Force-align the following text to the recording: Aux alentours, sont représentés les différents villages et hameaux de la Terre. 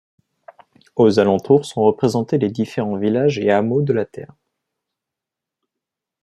Aux 0.95 1.19
alentours, 1.19 1.63
sont 1.65 1.83
représentés 1.83 2.39
les 2.39 2.49
différents 2.49 2.97
villages 2.97 3.37
et 3.37 3.51
hameaux 3.51 3.83
de 3.83 3.93
la 3.93 4.03
Terre. 4.03 4.33